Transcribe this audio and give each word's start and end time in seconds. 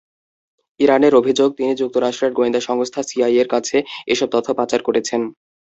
ইরানের 0.79 1.13
অভিযোগ, 1.15 1.49
তিনি 1.57 1.71
যুক্তরাষ্ট্রের 1.75 2.35
গোয়েন্দা 2.37 2.61
সংস্থা 2.61 3.01
সিআইএর 3.03 3.47
কাছে 3.47 3.77
এসব 4.07 4.27
তথ্য 4.31 4.47
পাচার 4.59 4.81
করেছেন। 4.87 5.21